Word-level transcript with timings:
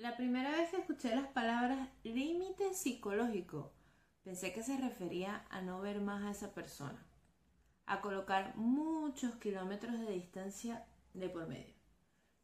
La 0.00 0.16
primera 0.16 0.50
vez 0.52 0.70
que 0.70 0.78
escuché 0.78 1.14
las 1.14 1.26
palabras 1.26 1.86
límite 2.04 2.72
psicológico, 2.72 3.70
pensé 4.24 4.50
que 4.54 4.62
se 4.62 4.78
refería 4.78 5.44
a 5.50 5.60
no 5.60 5.82
ver 5.82 6.00
más 6.00 6.24
a 6.24 6.30
esa 6.30 6.54
persona, 6.54 7.06
a 7.84 8.00
colocar 8.00 8.56
muchos 8.56 9.34
kilómetros 9.34 10.00
de 10.00 10.10
distancia 10.12 10.86
de 11.12 11.28
por 11.28 11.46
medio. 11.48 11.74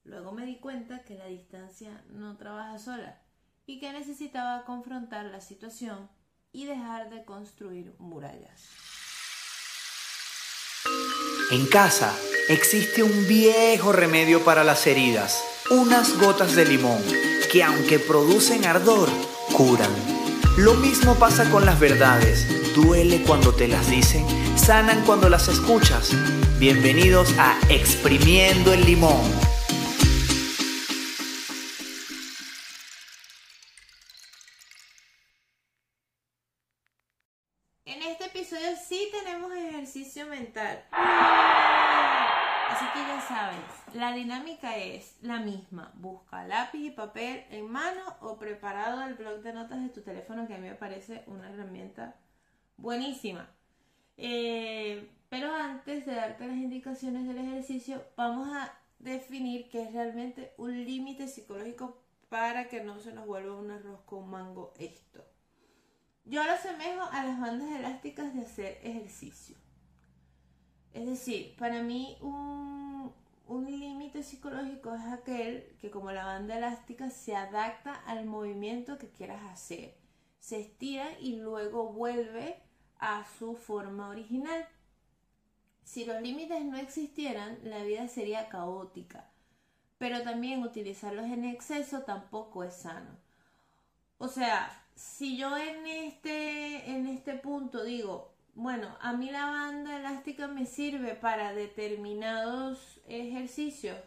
Luego 0.04 0.32
me 0.32 0.44
di 0.44 0.56
cuenta 0.56 1.02
que 1.04 1.14
la 1.14 1.28
distancia 1.28 2.04
no 2.10 2.36
trabaja 2.36 2.78
sola 2.78 3.22
y 3.64 3.80
que 3.80 3.90
necesitaba 3.90 4.66
confrontar 4.66 5.24
la 5.24 5.40
situación 5.40 6.10
y 6.52 6.66
dejar 6.66 7.08
de 7.08 7.24
construir 7.24 7.94
murallas. 7.98 8.68
En 11.50 11.66
casa 11.68 12.14
existe 12.50 13.02
un 13.02 13.26
viejo 13.26 13.92
remedio 13.92 14.44
para 14.44 14.62
las 14.62 14.86
heridas, 14.86 15.42
unas 15.70 16.18
gotas 16.20 16.54
de 16.54 16.66
limón, 16.66 17.02
que 17.50 17.62
aunque 17.62 17.98
producen 17.98 18.64
ardor, 18.64 19.08
curan. 19.52 19.90
Lo 20.56 20.74
mismo 20.74 21.14
pasa 21.16 21.48
con 21.50 21.66
las 21.66 21.78
verdades, 21.78 22.46
duele 22.74 23.22
cuando 23.22 23.52
te 23.54 23.68
las 23.68 23.90
dicen, 23.90 24.24
sanan 24.56 25.04
cuando 25.04 25.28
las 25.28 25.48
escuchas. 25.48 26.12
Bienvenidos 26.58 27.34
a 27.38 27.58
Exprimiendo 27.68 28.72
el 28.72 28.84
Limón. 28.84 29.45
La 43.96 44.12
dinámica 44.12 44.76
es 44.76 45.16
la 45.22 45.40
misma. 45.40 45.92
Busca 45.96 46.46
lápiz 46.46 46.86
y 46.86 46.90
papel 46.90 47.44
en 47.50 47.70
mano 47.70 48.02
o 48.20 48.38
preparado 48.38 49.02
el 49.02 49.14
blog 49.14 49.40
de 49.42 49.52
notas 49.52 49.82
de 49.82 49.88
tu 49.88 50.02
teléfono, 50.02 50.46
que 50.46 50.54
a 50.54 50.58
mí 50.58 50.68
me 50.68 50.74
parece 50.74 51.24
una 51.26 51.50
herramienta 51.50 52.16
buenísima. 52.76 53.48
Eh, 54.16 55.10
pero 55.28 55.52
antes 55.54 56.06
de 56.06 56.14
darte 56.14 56.46
las 56.46 56.56
indicaciones 56.56 57.26
del 57.26 57.38
ejercicio, 57.38 58.02
vamos 58.16 58.48
a 58.54 58.72
definir 58.98 59.68
qué 59.68 59.82
es 59.82 59.92
realmente 59.92 60.52
un 60.56 60.84
límite 60.84 61.28
psicológico 61.28 61.98
para 62.28 62.68
que 62.68 62.82
no 62.82 62.98
se 62.98 63.12
nos 63.12 63.26
vuelva 63.26 63.56
un 63.56 63.70
arroz 63.70 64.00
con 64.06 64.28
mango 64.28 64.72
esto. 64.78 65.24
Yo 66.24 66.42
lo 66.42 66.52
asemejo 66.52 67.02
a 67.12 67.24
las 67.24 67.40
bandas 67.40 67.70
elásticas 67.70 68.34
de 68.34 68.42
hacer 68.42 68.80
ejercicio. 68.82 69.56
Es 70.92 71.06
decir, 71.06 71.54
para 71.56 71.82
mí 71.82 72.16
un, 72.20 73.12
un 73.48 73.66
límite 73.66 74.22
psicológico 74.22 74.94
es 74.94 75.04
aquel 75.12 75.76
que 75.80 75.90
como 75.90 76.10
la 76.10 76.24
banda 76.24 76.56
elástica 76.56 77.10
se 77.10 77.36
adapta 77.36 77.94
al 78.06 78.26
movimiento 78.26 78.98
que 78.98 79.10
quieras 79.10 79.42
hacer. 79.44 79.96
Se 80.40 80.60
estira 80.60 81.18
y 81.20 81.36
luego 81.36 81.92
vuelve 81.92 82.62
a 82.98 83.24
su 83.38 83.54
forma 83.54 84.08
original. 84.08 84.66
Si 85.84 86.04
los 86.04 86.20
límites 86.20 86.64
no 86.64 86.76
existieran, 86.76 87.58
la 87.62 87.82
vida 87.84 88.08
sería 88.08 88.48
caótica. 88.48 89.30
Pero 89.98 90.22
también 90.22 90.62
utilizarlos 90.62 91.26
en 91.26 91.44
exceso 91.44 92.02
tampoco 92.02 92.64
es 92.64 92.74
sano. 92.74 93.16
O 94.18 94.28
sea, 94.28 94.84
si 94.94 95.36
yo 95.36 95.56
en 95.56 95.86
este, 95.86 96.90
en 96.90 97.06
este 97.06 97.34
punto 97.34 97.84
digo, 97.84 98.35
bueno, 98.56 98.96
a 99.02 99.12
mí 99.12 99.30
la 99.30 99.44
banda 99.44 99.98
elástica 99.98 100.48
me 100.48 100.64
sirve 100.64 101.14
para 101.14 101.52
determinados 101.52 103.02
ejercicios, 103.06 103.98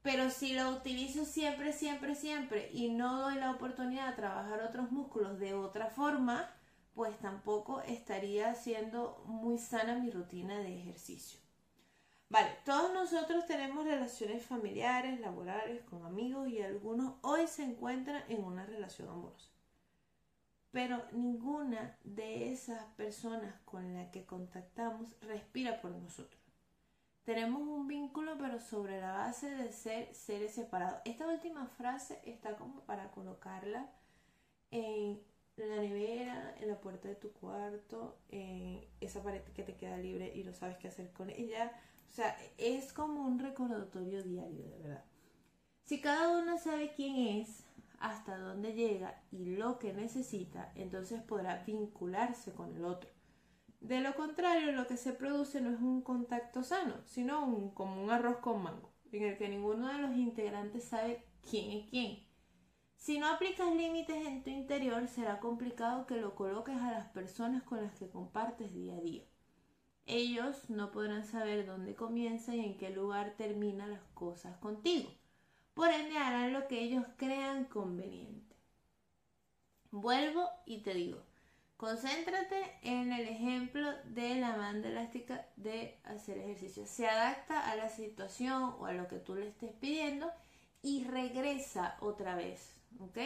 pero 0.00 0.30
si 0.30 0.54
lo 0.54 0.70
utilizo 0.70 1.24
siempre, 1.24 1.72
siempre, 1.72 2.14
siempre 2.14 2.70
y 2.72 2.90
no 2.90 3.20
doy 3.20 3.34
la 3.34 3.50
oportunidad 3.50 4.10
de 4.10 4.16
trabajar 4.16 4.62
otros 4.62 4.92
músculos 4.92 5.40
de 5.40 5.54
otra 5.54 5.86
forma, 5.86 6.48
pues 6.94 7.18
tampoco 7.18 7.80
estaría 7.80 8.54
siendo 8.54 9.24
muy 9.26 9.58
sana 9.58 9.98
mi 9.98 10.08
rutina 10.08 10.60
de 10.60 10.78
ejercicio. 10.78 11.40
Vale, 12.28 12.48
todos 12.64 12.94
nosotros 12.94 13.44
tenemos 13.46 13.84
relaciones 13.84 14.46
familiares, 14.46 15.18
laborales, 15.18 15.82
con 15.82 16.04
amigos 16.04 16.48
y 16.48 16.62
algunos 16.62 17.14
hoy 17.22 17.48
se 17.48 17.64
encuentran 17.64 18.22
en 18.28 18.44
una 18.44 18.64
relación 18.66 19.08
amorosa. 19.08 19.50
Pero 20.70 21.02
ninguna 21.12 21.96
de 22.04 22.52
esas 22.52 22.84
personas 22.94 23.54
con 23.64 23.94
las 23.94 24.10
que 24.10 24.24
contactamos 24.24 25.16
respira 25.20 25.80
por 25.80 25.90
nosotros. 25.90 26.40
Tenemos 27.24 27.62
un 27.62 27.86
vínculo, 27.86 28.36
pero 28.38 28.60
sobre 28.60 29.00
la 29.00 29.12
base 29.12 29.50
de 29.50 29.72
ser 29.72 30.14
seres 30.14 30.54
separados. 30.54 31.00
Esta 31.04 31.26
última 31.28 31.66
frase 31.66 32.20
está 32.24 32.56
como 32.56 32.80
para 32.82 33.10
colocarla 33.10 33.90
en 34.70 35.20
la 35.56 35.76
nevera, 35.76 36.54
en 36.58 36.68
la 36.68 36.80
puerta 36.80 37.08
de 37.08 37.16
tu 37.16 37.32
cuarto, 37.32 38.18
en 38.30 38.84
esa 39.00 39.22
pared 39.22 39.42
que 39.54 39.62
te 39.62 39.76
queda 39.76 39.98
libre 39.98 40.32
y 40.34 40.44
no 40.44 40.54
sabes 40.54 40.78
qué 40.78 40.88
hacer 40.88 41.12
con 41.12 41.30
ella. 41.30 41.72
O 42.08 42.12
sea, 42.12 42.36
es 42.58 42.92
como 42.92 43.22
un 43.22 43.38
recordatorio 43.38 44.22
diario, 44.22 44.64
de 44.64 44.78
verdad. 44.78 45.04
Si 45.84 46.00
cada 46.00 46.38
uno 46.38 46.58
sabe 46.58 46.92
quién 46.94 47.40
es, 47.40 47.64
hasta 48.00 48.38
dónde 48.38 48.72
llega 48.72 49.22
y 49.30 49.56
lo 49.56 49.78
que 49.78 49.92
necesita, 49.92 50.72
entonces 50.74 51.22
podrá 51.22 51.62
vincularse 51.64 52.52
con 52.52 52.74
el 52.74 52.84
otro. 52.84 53.10
De 53.80 54.00
lo 54.00 54.14
contrario, 54.14 54.72
lo 54.72 54.86
que 54.86 54.96
se 54.96 55.12
produce 55.12 55.60
no 55.60 55.70
es 55.70 55.80
un 55.80 56.02
contacto 56.02 56.62
sano, 56.62 56.96
sino 57.04 57.44
un, 57.44 57.70
como 57.70 58.02
un 58.02 58.10
arroz 58.10 58.38
con 58.38 58.62
mango, 58.62 58.92
en 59.12 59.24
el 59.24 59.38
que 59.38 59.48
ninguno 59.48 59.88
de 59.88 59.98
los 59.98 60.16
integrantes 60.16 60.84
sabe 60.84 61.24
quién 61.48 61.70
es 61.70 61.90
quién. 61.90 62.18
Si 62.96 63.18
no 63.18 63.28
aplicas 63.28 63.74
límites 63.74 64.26
en 64.26 64.42
tu 64.42 64.50
interior, 64.50 65.06
será 65.08 65.40
complicado 65.40 66.06
que 66.06 66.16
lo 66.16 66.34
coloques 66.34 66.76
a 66.76 66.92
las 66.92 67.08
personas 67.08 67.62
con 67.62 67.82
las 67.82 67.94
que 67.94 68.10
compartes 68.10 68.74
día 68.74 68.96
a 68.96 69.00
día. 69.00 69.24
Ellos 70.04 70.68
no 70.68 70.90
podrán 70.90 71.24
saber 71.24 71.66
dónde 71.66 71.94
comienza 71.94 72.54
y 72.54 72.60
en 72.60 72.76
qué 72.76 72.90
lugar 72.90 73.34
terminan 73.38 73.92
las 73.92 74.02
cosas 74.12 74.58
contigo. 74.58 75.10
Por 75.80 75.88
ende 75.88 76.18
harán 76.18 76.52
lo 76.52 76.68
que 76.68 76.78
ellos 76.78 77.06
crean 77.16 77.64
conveniente. 77.64 78.54
Vuelvo 79.90 80.46
y 80.66 80.82
te 80.82 80.92
digo, 80.92 81.22
concéntrate 81.78 82.76
en 82.82 83.14
el 83.14 83.26
ejemplo 83.26 83.90
de 84.04 84.34
la 84.34 84.58
banda 84.58 84.90
elástica 84.90 85.46
de 85.56 85.98
hacer 86.04 86.36
ejercicio. 86.36 86.84
Se 86.86 87.08
adapta 87.08 87.70
a 87.70 87.76
la 87.76 87.88
situación 87.88 88.74
o 88.78 88.84
a 88.84 88.92
lo 88.92 89.08
que 89.08 89.20
tú 89.20 89.36
le 89.36 89.48
estés 89.48 89.72
pidiendo 89.72 90.30
y 90.82 91.04
regresa 91.04 91.96
otra 92.00 92.36
vez, 92.36 92.76
¿ok? 92.98 93.16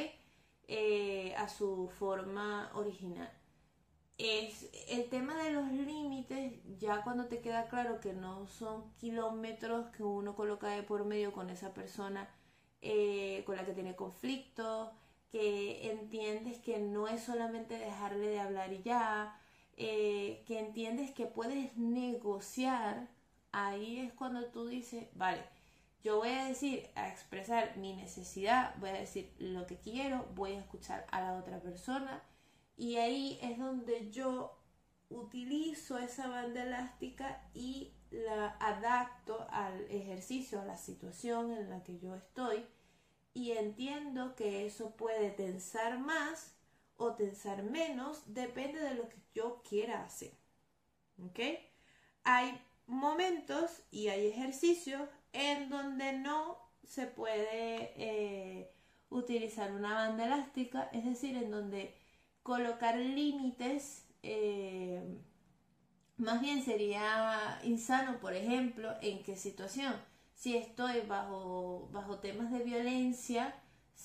Eh, 0.69 1.35
a 1.37 1.49
su 1.49 1.89
forma 1.99 2.71
original. 2.75 3.33
Es 4.17 4.71
el 4.91 5.09
tema 5.09 5.35
de 5.43 5.51
los 5.51 5.73
límites, 5.73 6.53
ya 6.79 7.03
cuando 7.03 7.27
te 7.27 7.41
queda 7.41 7.67
claro 7.67 7.99
que 7.99 8.13
no 8.13 8.47
son 8.47 8.93
kilómetros 9.01 9.89
que 9.89 10.05
uno 10.05 10.37
coloca 10.37 10.69
de 10.69 10.85
por 10.85 11.05
medio 11.05 11.33
con 11.33 11.51
esa 11.51 11.75
persona 11.75 12.31
eh, 12.87 13.43
con 13.47 13.57
la 13.57 13.65
que 13.65 13.73
tiene 13.73 13.97
conflicto, 13.97 14.93
que 15.31 15.91
entiendes 15.91 16.59
que 16.59 16.79
no 16.79 17.09
es 17.09 17.23
solamente 17.23 17.79
dejarle 17.79 18.29
de 18.29 18.41
hablar 18.41 18.75
y 18.75 18.83
ya, 18.83 19.41
eh, 19.79 20.45
que 20.47 20.59
entiendes 20.59 21.11
que 21.13 21.25
puedes 21.25 21.79
negociar, 21.79 23.09
ahí 23.53 24.01
es 24.01 24.13
cuando 24.13 24.45
tú 24.51 24.67
dices, 24.67 25.07
vale, 25.15 25.43
yo 26.03 26.19
voy 26.19 26.29
a 26.29 26.45
decir, 26.45 26.91
a 26.95 27.09
expresar 27.09 27.79
mi 27.79 27.95
necesidad, 27.95 28.75
voy 28.79 28.91
a 28.91 29.01
decir 29.01 29.35
lo 29.39 29.67
que 29.67 29.79
quiero, 29.79 30.27
voy 30.35 30.53
a 30.53 30.59
escuchar 30.59 31.07
a 31.11 31.23
la 31.23 31.39
otra 31.39 31.61
persona 31.61 32.23
y 32.77 32.97
ahí 32.97 33.39
es 33.41 33.59
donde 33.59 34.11
yo 34.11 34.59
utilizo 35.09 35.97
esa 35.99 36.29
banda 36.29 36.65
elástica 36.65 37.49
y 37.55 37.95
la 38.11 38.59
adapto 38.61 39.47
al 39.51 39.91
ejercicio, 39.91 40.61
a 40.61 40.67
la 40.67 40.77
situación 40.77 41.51
en 41.51 41.71
la 41.71 41.83
que 41.83 41.99
yo 41.99 42.15
estoy 42.15 42.67
y 43.35 43.53
entiendo 43.53 44.35
que 44.37 44.65
eso 44.67 44.97
puede 44.97 45.31
tensar 45.31 45.99
más 45.99 46.57
o 46.97 47.15
tensar 47.15 47.65
menos, 47.65 48.23
depende 48.27 48.81
de 48.81 48.95
lo 48.95 49.09
que 49.09 49.17
yo 49.35 49.63
quiera 49.69 50.05
hacer. 50.05 50.33
¿Ok? 51.23 51.41
Hay 52.23 52.59
momentos 52.87 53.83
y 53.91 54.09
hay 54.09 54.29
ejercicios 54.29 55.09
en 55.33 55.69
donde 55.69 56.13
no 56.13 56.59
se 56.85 57.07
puede 57.07 57.93
eh, 57.97 58.73
utilizar 59.11 59.73
una 59.73 59.95
banda 59.95 60.27
elástica, 60.27 60.89
es 60.93 61.05
decir, 61.05 61.37
en 61.37 61.51
donde 61.51 61.95
colocar 62.43 62.97
límites 62.97 64.07
eh, 64.23 65.03
más 66.17 66.41
bien 66.41 66.63
sería 66.65 67.59
insano, 67.65 68.19
por 68.21 68.35
ejemplo, 68.35 68.95
en 69.03 69.23
qué 69.23 69.37
situación. 69.37 69.95
Si 70.35 70.57
estoy 70.57 71.01
bajo, 71.03 71.89
bajo 71.93 72.19
temas 72.19 72.51
de 72.53 72.65
violencia, 72.65 73.55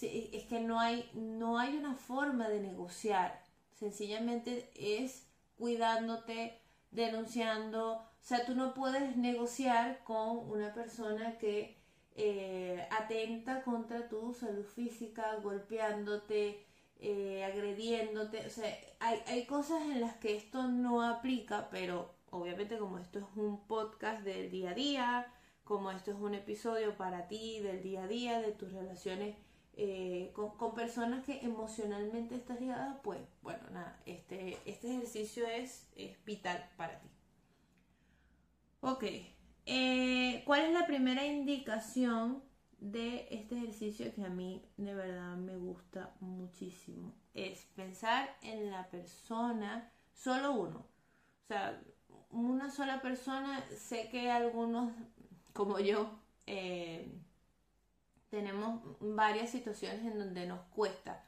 es 0.01 0.45
que 0.45 0.59
no 0.59 0.79
hay, 0.79 1.09
no 1.13 1.57
hay 1.57 1.75
una 1.75 1.95
forma 1.95 2.47
de 2.47 2.61
negociar. 2.61 3.43
Sencillamente 3.73 4.69
es 4.75 5.27
cuidándote, 5.57 6.59
denunciando. 6.91 7.93
O 7.93 8.21
sea, 8.21 8.45
tú 8.45 8.55
no 8.55 8.73
puedes 8.73 9.17
negociar 9.17 10.03
con 10.03 10.49
una 10.49 10.73
persona 10.73 11.37
que 11.37 11.77
eh, 12.15 12.87
atenta 12.91 13.63
contra 13.63 14.07
tu 14.07 14.33
salud 14.33 14.65
física, 14.65 15.35
golpeándote, 15.41 16.65
eh, 16.99 17.43
agrediéndote. 17.43 18.45
O 18.45 18.49
sea, 18.49 18.73
hay, 18.99 19.21
hay 19.27 19.45
cosas 19.45 19.81
en 19.83 20.01
las 20.01 20.15
que 20.17 20.35
esto 20.35 20.67
no 20.67 21.01
aplica, 21.03 21.69
pero 21.71 22.13
obviamente 22.31 22.77
como 22.77 22.97
esto 22.99 23.19
es 23.19 23.25
un 23.35 23.65
podcast 23.67 24.23
del 24.23 24.51
día 24.51 24.71
a 24.71 24.73
día, 24.73 25.33
como 25.69 25.91
esto 25.91 26.09
es 26.09 26.17
un 26.17 26.33
episodio 26.33 26.97
para 26.97 27.27
ti 27.27 27.59
del 27.59 27.83
día 27.83 28.05
a 28.05 28.07
día, 28.07 28.41
de 28.41 28.53
tus 28.53 28.73
relaciones 28.73 29.35
eh, 29.73 30.31
con, 30.33 30.73
personas 30.73 31.23
que 31.23 31.45
emocionalmente 31.45 32.33
estás 32.33 32.59
ligada, 32.59 32.99
pues 33.03 33.19
bueno, 33.43 33.69
nada, 33.71 34.01
este, 34.07 34.57
este 34.65 34.89
ejercicio 34.89 35.45
es, 35.45 35.87
es 35.95 36.17
vital 36.25 36.67
para 36.75 36.99
ti. 36.99 37.07
Ok, 38.81 39.03
eh, 39.67 40.41
¿cuál 40.43 40.61
es 40.61 40.73
la 40.73 40.87
primera 40.87 41.23
indicación 41.23 42.41
de 42.79 43.27
este 43.29 43.55
ejercicio 43.55 44.11
que 44.15 44.23
a 44.23 44.29
mí 44.29 44.65
de 44.77 44.95
verdad 44.95 45.35
me 45.35 45.55
gusta 45.55 46.15
muchísimo? 46.19 47.13
Es 47.35 47.67
pensar 47.75 48.35
en 48.41 48.71
la 48.71 48.89
persona, 48.89 49.91
solo 50.15 50.53
uno. 50.53 50.79
O 50.79 51.47
sea, 51.47 51.79
una 52.31 52.71
sola 52.71 53.01
persona, 53.01 53.63
sé 53.69 54.09
que 54.09 54.31
algunos, 54.31 54.91
como 55.59 55.77
yo, 55.77 56.09
eh, 56.47 57.11
tenemos 58.29 58.81
varias 59.01 59.49
situaciones 59.49 60.05
en 60.05 60.17
donde 60.17 60.45
nos 60.45 60.61
cuesta 60.67 61.25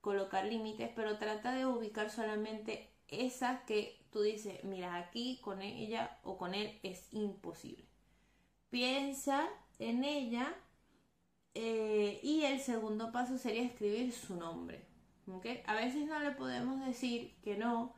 colocar 0.00 0.44
límites, 0.44 0.88
pero 0.94 1.18
trata 1.18 1.52
de 1.52 1.66
ubicar 1.66 2.08
solamente 2.08 2.94
esas 3.08 3.62
que 3.62 4.06
tú 4.12 4.22
dices, 4.22 4.62
mira, 4.62 4.94
aquí 4.94 5.40
con 5.42 5.62
ella 5.62 6.20
o 6.22 6.38
con 6.38 6.54
él 6.54 6.78
es 6.84 7.12
imposible. 7.12 7.84
Piensa 8.70 9.48
en 9.80 10.04
ella 10.04 10.54
eh, 11.54 12.20
y 12.22 12.44
el 12.44 12.60
segundo 12.60 13.10
paso 13.10 13.36
sería 13.36 13.64
escribir 13.64 14.12
su 14.12 14.36
nombre. 14.36 14.86
A 15.66 15.74
veces 15.74 16.06
no 16.06 16.20
le 16.20 16.30
podemos 16.30 16.86
decir 16.86 17.34
que 17.42 17.56
no 17.56 17.94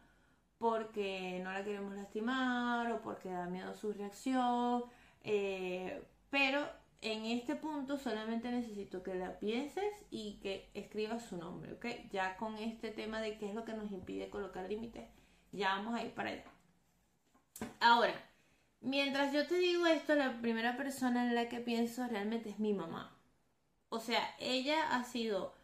porque 0.56 1.42
no 1.44 1.52
la 1.52 1.62
queremos 1.62 1.94
lastimar 1.94 2.90
o 2.90 3.02
porque 3.02 3.28
da 3.28 3.44
miedo 3.44 3.74
su 3.74 3.92
reacción, 3.92 4.84
eh, 5.24 6.02
pero 6.30 6.66
en 7.00 7.26
este 7.26 7.54
punto 7.56 7.98
solamente 7.98 8.50
necesito 8.50 9.02
que 9.02 9.14
la 9.14 9.38
pienses 9.38 9.92
y 10.10 10.38
que 10.40 10.70
escribas 10.74 11.24
su 11.24 11.36
nombre, 11.36 11.72
¿ok? 11.72 11.86
Ya 12.10 12.36
con 12.36 12.56
este 12.56 12.90
tema 12.90 13.20
de 13.20 13.36
qué 13.36 13.48
es 13.48 13.54
lo 13.54 13.64
que 13.64 13.74
nos 13.74 13.90
impide 13.90 14.30
colocar 14.30 14.68
límites, 14.68 15.08
ya 15.52 15.74
vamos 15.76 15.94
a 15.94 16.02
ir 16.02 16.12
para 16.12 16.30
allá. 16.30 16.44
Ahora, 17.80 18.14
mientras 18.80 19.32
yo 19.32 19.46
te 19.46 19.56
digo 19.58 19.86
esto, 19.86 20.14
la 20.14 20.40
primera 20.40 20.76
persona 20.76 21.26
en 21.26 21.34
la 21.34 21.48
que 21.48 21.60
pienso 21.60 22.06
realmente 22.06 22.50
es 22.50 22.58
mi 22.58 22.72
mamá. 22.72 23.16
O 23.90 24.00
sea, 24.00 24.22
ella 24.38 24.96
ha 24.96 25.04
sido 25.04 25.54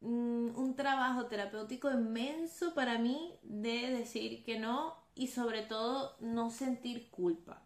mm, 0.00 0.56
un 0.56 0.74
trabajo 0.76 1.26
terapéutico 1.26 1.90
inmenso 1.90 2.74
para 2.74 2.98
mí 2.98 3.38
de 3.42 3.90
decir 3.90 4.44
que 4.44 4.58
no 4.58 4.96
y 5.14 5.28
sobre 5.28 5.62
todo 5.62 6.16
no 6.20 6.50
sentir 6.50 7.08
culpa. 7.10 7.62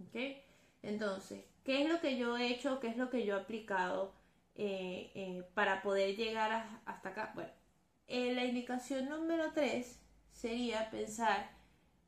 ¿Ok? 0.00 0.16
Entonces, 0.82 1.44
¿Qué 1.64 1.82
es 1.82 1.88
lo 1.88 2.00
que 2.00 2.16
yo 2.16 2.36
he 2.36 2.48
hecho? 2.48 2.80
¿Qué 2.80 2.88
es 2.88 2.96
lo 2.96 3.10
que 3.10 3.24
yo 3.24 3.36
he 3.36 3.40
aplicado 3.40 4.12
eh, 4.54 5.12
eh, 5.14 5.44
para 5.54 5.82
poder 5.82 6.16
llegar 6.16 6.80
hasta 6.86 7.10
acá? 7.10 7.32
Bueno, 7.34 7.50
eh, 8.08 8.34
la 8.34 8.44
indicación 8.44 9.08
número 9.08 9.52
3 9.52 10.00
sería 10.32 10.90
pensar 10.90 11.50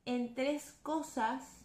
en 0.04 0.34
tres 0.34 0.72
cosas 0.82 1.64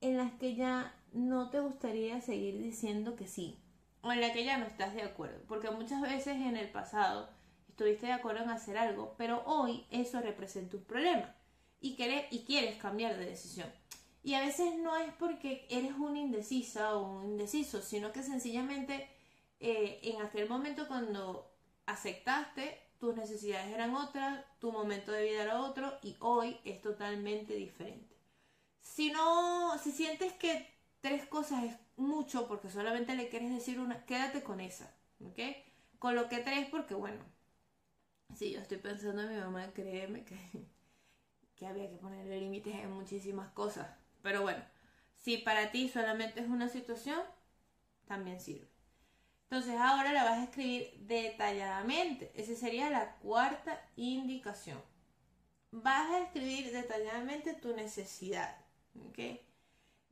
en 0.00 0.16
las 0.16 0.32
que 0.32 0.54
ya 0.54 0.94
no 1.12 1.50
te 1.50 1.60
gustaría 1.60 2.20
seguir 2.20 2.58
diciendo 2.58 3.16
que 3.16 3.26
sí 3.26 3.58
o 4.02 4.10
en 4.12 4.20
las 4.20 4.32
que 4.32 4.44
ya 4.44 4.56
no 4.58 4.66
estás 4.66 4.94
de 4.94 5.02
acuerdo. 5.02 5.40
Porque 5.46 5.70
muchas 5.70 6.00
veces 6.00 6.36
en 6.36 6.56
el 6.56 6.70
pasado 6.70 7.28
estuviste 7.68 8.06
de 8.06 8.12
acuerdo 8.12 8.42
en 8.42 8.50
hacer 8.50 8.78
algo, 8.78 9.14
pero 9.18 9.42
hoy 9.44 9.86
eso 9.90 10.20
representa 10.20 10.76
un 10.78 10.84
problema 10.84 11.34
y, 11.80 11.96
y 12.30 12.44
quieres 12.44 12.76
cambiar 12.76 13.16
de 13.18 13.26
decisión. 13.26 13.70
Y 14.22 14.34
a 14.34 14.40
veces 14.40 14.74
no 14.76 14.96
es 14.96 15.12
porque 15.14 15.66
eres 15.70 15.92
una 15.92 16.18
indecisa 16.18 16.94
o 16.96 17.20
un 17.20 17.24
indeciso, 17.24 17.80
sino 17.82 18.12
que 18.12 18.22
sencillamente 18.22 19.08
eh, 19.60 20.00
en 20.02 20.20
aquel 20.22 20.48
momento 20.48 20.88
cuando 20.88 21.50
aceptaste, 21.86 22.78
tus 22.98 23.16
necesidades 23.16 23.72
eran 23.72 23.94
otras, 23.94 24.44
tu 24.58 24.72
momento 24.72 25.10
de 25.12 25.24
vida 25.24 25.42
era 25.42 25.60
otro 25.62 25.98
y 26.02 26.16
hoy 26.20 26.58
es 26.64 26.82
totalmente 26.82 27.54
diferente. 27.54 28.14
Si 28.82 29.10
no, 29.10 29.78
si 29.78 29.92
sientes 29.92 30.32
que 30.34 30.66
tres 31.00 31.26
cosas 31.26 31.64
es 31.64 31.76
mucho 31.96 32.46
porque 32.46 32.70
solamente 32.70 33.14
le 33.14 33.28
quieres 33.28 33.50
decir 33.52 33.80
una, 33.80 34.04
quédate 34.04 34.42
con 34.42 34.60
esa, 34.60 34.94
¿ok? 35.24 35.38
Coloqué 35.98 36.38
tres 36.38 36.68
porque 36.70 36.94
bueno, 36.94 37.24
si 38.36 38.52
yo 38.52 38.60
estoy 38.60 38.78
pensando 38.78 39.22
en 39.22 39.34
mi 39.34 39.40
mamá, 39.40 39.72
créeme 39.72 40.24
que, 40.24 40.36
que 41.56 41.66
había 41.66 41.90
que 41.90 41.96
ponerle 41.96 42.40
límites 42.40 42.74
en 42.74 42.92
muchísimas 42.92 43.50
cosas. 43.52 43.99
Pero 44.22 44.42
bueno, 44.42 44.62
si 45.16 45.38
para 45.38 45.70
ti 45.70 45.88
solamente 45.88 46.40
es 46.40 46.48
una 46.48 46.68
situación, 46.68 47.20
también 48.06 48.40
sirve. 48.40 48.68
Entonces 49.50 49.76
ahora 49.80 50.12
la 50.12 50.24
vas 50.24 50.38
a 50.38 50.44
escribir 50.44 50.92
detalladamente. 51.00 52.30
Esa 52.34 52.54
sería 52.54 52.88
la 52.88 53.16
cuarta 53.16 53.80
indicación. 53.96 54.80
Vas 55.72 56.10
a 56.10 56.22
escribir 56.22 56.72
detalladamente 56.72 57.54
tu 57.54 57.74
necesidad. 57.74 58.56
¿ok? 59.08 59.18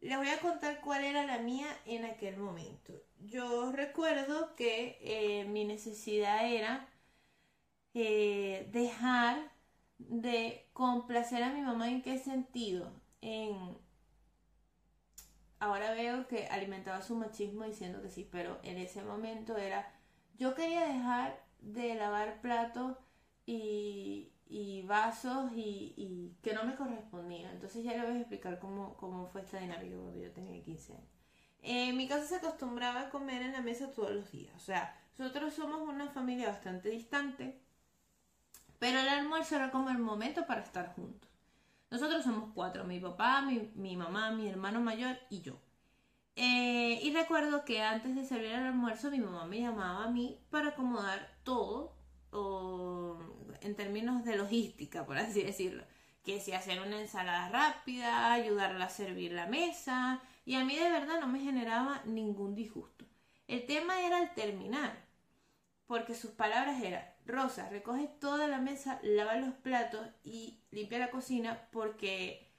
Les 0.01 0.17
voy 0.17 0.29
a 0.29 0.41
contar 0.41 0.81
cuál 0.81 1.05
era 1.05 1.25
la 1.25 1.39
mía 1.39 1.67
en 1.87 2.05
aquel 2.05 2.37
momento. 2.37 2.93
Yo 3.21 3.73
recuerdo 3.73 4.55
que 4.55 4.99
eh, 5.03 5.45
mi 5.45 5.65
necesidad 5.65 6.47
era 6.53 6.89
eh, 7.95 8.69
dejar 8.73 9.53
de 9.99 10.69
complacer 10.73 11.43
a 11.43 11.53
mi 11.53 11.61
mamá 11.61 11.89
en 11.89 12.03
qué 12.03 12.19
sentido. 12.19 12.93
En 13.21 13.77
ahora 15.61 15.93
veo 15.93 16.27
que 16.29 16.47
alimentaba 16.47 17.03
su 17.03 17.15
machismo 17.17 17.65
diciendo 17.65 18.03
que 18.03 18.11
sí, 18.11 18.29
pero 18.31 18.59
en 18.63 18.79
ese 18.79 19.03
momento 19.03 19.57
era, 19.57 19.91
yo 20.39 20.55
quería 20.55 20.87
dejar 20.87 21.43
de 21.61 21.95
lavar 21.95 22.41
platos 22.41 22.97
y, 23.47 24.33
vasos 24.87 25.53
y, 25.55 26.37
que 26.43 26.55
no 26.55 26.65
me 26.65 26.75
correspondía. 26.75 27.51
Entonces 27.51 27.85
ya 27.85 27.93
le 27.93 28.07
voy 28.07 28.17
a 28.17 28.21
explicar 28.21 28.59
cómo, 28.59 29.29
fue 29.33 29.43
esta 29.43 29.59
dinámica 29.59 29.97
cuando 29.97 30.21
yo 30.21 30.31
tenía 30.33 30.63
15 30.63 30.93
años. 30.95 31.09
En 31.61 31.97
mi 31.97 32.07
casa 32.07 32.25
se 32.25 32.37
acostumbraba 32.37 33.01
a 33.03 33.11
comer 33.11 33.43
en 33.43 33.53
la 33.53 33.61
mesa 33.61 33.91
todos 33.91 34.13
los 34.13 34.31
días. 34.31 34.55
O 34.57 34.61
sea, 34.61 34.97
nosotros 35.19 35.55
somos 35.55 35.81
una 35.81 36.09
familia 36.09 36.49
bastante 36.49 36.91
distante, 36.91 37.61
pero 38.79 39.01
el 39.01 39.09
almuerzo 39.09 39.57
era 39.57 39.71
como 39.71 39.91
el 39.91 39.99
momento 39.99 40.47
para 40.47 40.63
estar 40.63 40.95
juntos. 40.95 41.28
Nosotros 41.91 42.23
somos 42.23 42.51
cuatro, 42.55 42.85
mi 42.85 43.01
papá, 43.01 43.43
mi, 43.43 43.97
mamá, 43.97 44.31
mi 44.31 44.49
hermano 44.49 44.81
mayor 44.81 45.17
y 45.31 45.41
yo. 45.41 45.59
Eh, 46.37 47.01
y 47.03 47.13
recuerdo 47.15 47.65
que 47.65 47.83
antes 47.83 48.15
de 48.15 48.25
servir 48.25 48.53
el 48.53 48.67
almuerzo 48.67 49.11
mi 49.11 49.19
mamá 49.19 49.47
me 49.47 49.61
llamaba 49.61 50.05
a 50.05 50.11
mí 50.11 50.39
para 50.51 50.69
acomodar 50.69 51.37
todo, 51.43 51.97
en 53.61 53.75
términos 53.75 54.25
de 54.25 54.37
logística, 54.37 55.07
por 55.07 55.19
así 55.19 55.43
decirlo. 55.43 55.85
Que 56.23 56.41
si 56.41 56.53
hacer 56.53 56.81
una 56.81 57.01
ensalada 57.01 57.49
rápida, 57.49 58.33
ayudarla 58.33 58.85
a 58.85 58.91
servir 58.91 59.33
la 59.33 59.47
mesa, 59.47 60.21
y 60.45 60.55
a 60.55 60.65
mí 60.65 60.77
de 60.77 60.91
verdad 60.91 61.21
no 61.21 61.27
me 61.27 61.41
generaba 61.41 62.03
ningún 62.05 62.55
disgusto. 62.55 63.07
El 63.47 63.65
tema 63.67 64.03
era 64.03 64.23
el 64.23 64.35
terminar, 64.35 65.07
porque 65.87 66.15
sus 66.15 66.33
palabras 66.33 66.83
eran, 66.83 67.03
Rosa, 67.29 67.69
recoge 67.69 68.09
toda 68.21 68.49
la 68.49 68.59
mesa, 68.59 68.99
lava 69.03 69.37
los 69.37 69.55
platos 69.55 70.07
y 70.25 70.61
limpia 70.71 70.99
la 70.99 71.11
cocina 71.11 71.69
porque 71.71 72.51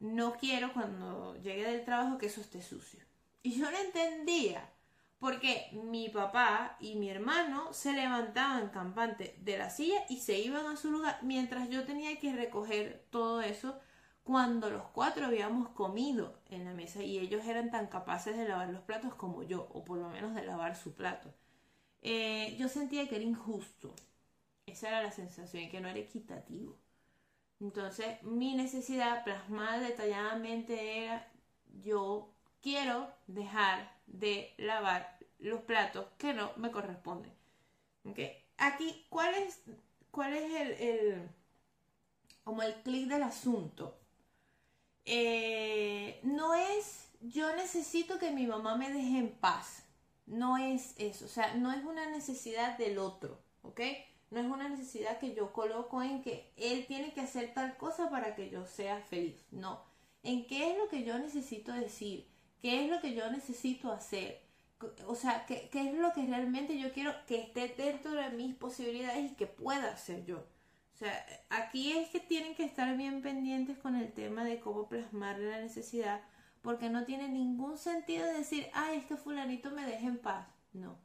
no 0.00 0.34
quiero 0.34 0.72
cuando 0.74 1.34
llegue 1.42 1.64
del 1.64 1.84
trabajo 1.84 2.18
que 2.18 2.26
eso 2.26 2.42
esté 2.42 2.62
sucio. 2.62 3.00
Y 3.42 3.58
yo 3.58 3.70
no 3.70 3.78
entendía 3.78 4.70
porque 5.18 5.70
mi 5.72 6.10
papá 6.10 6.76
y 6.78 6.96
mi 6.96 7.08
hermano 7.08 7.72
se 7.72 7.94
levantaban 7.94 8.68
campante 8.68 9.34
de 9.40 9.58
la 9.58 9.70
silla 9.70 10.04
y 10.10 10.18
se 10.18 10.38
iban 10.38 10.66
a 10.66 10.76
su 10.76 10.90
lugar 10.90 11.18
mientras 11.22 11.68
yo 11.70 11.84
tenía 11.84 12.18
que 12.18 12.32
recoger 12.32 13.06
todo 13.10 13.40
eso 13.40 13.80
cuando 14.24 14.68
los 14.70 14.84
cuatro 14.92 15.24
habíamos 15.24 15.70
comido 15.70 16.38
en 16.50 16.66
la 16.66 16.74
mesa 16.74 17.02
y 17.02 17.18
ellos 17.18 17.46
eran 17.46 17.70
tan 17.70 17.86
capaces 17.86 18.36
de 18.36 18.46
lavar 18.46 18.68
los 18.68 18.82
platos 18.82 19.14
como 19.14 19.42
yo, 19.42 19.68
o 19.72 19.84
por 19.86 19.96
lo 19.96 20.10
menos 20.10 20.34
de 20.34 20.44
lavar 20.44 20.76
su 20.76 20.94
plato. 20.94 21.32
Eh, 22.02 22.54
yo 22.58 22.68
sentía 22.68 23.08
que 23.08 23.16
era 23.16 23.24
injusto 23.24 23.94
esa 24.72 24.88
era 24.88 25.02
la 25.02 25.12
sensación, 25.12 25.70
que 25.70 25.80
no 25.80 25.88
era 25.88 25.98
equitativo. 25.98 26.78
Entonces, 27.60 28.22
mi 28.22 28.54
necesidad 28.54 29.24
plasmada 29.24 29.80
detalladamente 29.80 31.04
era, 31.04 31.28
yo 31.82 32.32
quiero 32.60 33.12
dejar 33.26 33.90
de 34.06 34.54
lavar 34.58 35.18
los 35.38 35.60
platos 35.62 36.06
que 36.18 36.32
no 36.34 36.52
me 36.56 36.70
corresponden. 36.70 37.32
¿Okay? 38.04 38.32
Aquí, 38.58 39.06
¿cuál 39.10 39.34
es, 39.34 39.62
cuál 40.10 40.34
es 40.34 40.80
el, 40.80 41.28
como 42.44 42.62
el 42.62 42.74
clic 42.82 43.08
del 43.08 43.22
asunto? 43.22 43.98
Eh, 45.04 46.20
no 46.22 46.54
es, 46.54 47.08
yo 47.20 47.54
necesito 47.56 48.18
que 48.18 48.30
mi 48.30 48.46
mamá 48.46 48.76
me 48.76 48.92
deje 48.92 49.18
en 49.18 49.30
paz. 49.32 49.84
no 50.26 50.58
es 50.58 50.94
eso, 50.98 51.24
o 51.24 51.28
sea, 51.28 51.54
no 51.54 51.72
es 51.72 51.82
una 51.84 52.06
necesidad 52.10 52.76
del 52.78 52.98
otro, 52.98 53.40
¿ok? 53.62 53.80
No 54.30 54.40
es 54.40 54.46
una 54.46 54.68
necesidad 54.68 55.18
que 55.18 55.34
yo 55.34 55.52
coloco 55.52 56.02
en 56.02 56.22
que 56.22 56.52
él 56.56 56.86
tiene 56.86 57.12
que 57.12 57.22
hacer 57.22 57.54
tal 57.54 57.76
cosa 57.76 58.10
para 58.10 58.34
que 58.34 58.50
yo 58.50 58.66
sea 58.66 59.00
feliz, 59.00 59.46
no. 59.50 59.82
¿En 60.22 60.46
qué 60.46 60.72
es 60.72 60.78
lo 60.78 60.88
que 60.88 61.04
yo 61.04 61.18
necesito 61.18 61.72
decir? 61.72 62.26
¿Qué 62.60 62.84
es 62.84 62.90
lo 62.90 63.00
que 63.00 63.14
yo 63.14 63.30
necesito 63.30 63.90
hacer? 63.90 64.42
O 65.06 65.14
sea, 65.14 65.46
¿qué, 65.46 65.68
¿qué, 65.70 65.88
es 65.88 65.94
lo 65.94 66.12
que 66.12 66.26
realmente 66.26 66.78
yo 66.78 66.92
quiero 66.92 67.12
que 67.26 67.40
esté 67.40 67.68
dentro 67.76 68.12
de 68.12 68.30
mis 68.30 68.54
posibilidades 68.54 69.32
y 69.32 69.34
que 69.34 69.46
pueda 69.46 69.92
hacer 69.92 70.24
yo? 70.24 70.38
O 70.38 70.98
sea, 70.98 71.26
aquí 71.48 71.92
es 71.92 72.08
que 72.10 72.20
tienen 72.20 72.56
que 72.56 72.64
estar 72.64 72.96
bien 72.96 73.22
pendientes 73.22 73.78
con 73.78 73.94
el 73.94 74.12
tema 74.12 74.44
de 74.44 74.58
cómo 74.58 74.88
plasmar 74.88 75.38
la 75.38 75.60
necesidad, 75.60 76.20
porque 76.60 76.90
no 76.90 77.04
tiene 77.04 77.28
ningún 77.28 77.78
sentido 77.78 78.26
decir, 78.26 78.68
ay, 78.74 78.98
es 78.98 79.06
que 79.06 79.16
fulanito 79.16 79.70
me 79.70 79.86
deje 79.86 80.06
en 80.06 80.18
paz. 80.18 80.48
No. 80.72 80.98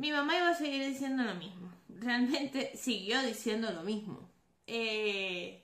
Mi 0.00 0.12
mamá 0.12 0.34
iba 0.34 0.48
a 0.48 0.54
seguir 0.54 0.86
diciendo 0.86 1.24
lo 1.24 1.34
mismo. 1.34 1.70
Realmente 1.90 2.72
siguió 2.74 3.20
diciendo 3.20 3.70
lo 3.70 3.82
mismo. 3.82 4.30
Eh, 4.66 5.62